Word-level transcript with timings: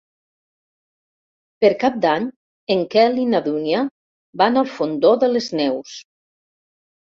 Per 1.63 1.71
Cap 1.83 1.99
d'Any 2.05 2.25
en 2.77 2.81
Quel 2.97 3.21
i 3.25 3.27
na 3.35 3.43
Dúnia 3.49 3.83
van 4.45 4.61
al 4.65 4.75
Fondó 4.81 5.15
de 5.27 5.33
les 5.37 5.53
Neus. 5.63 5.97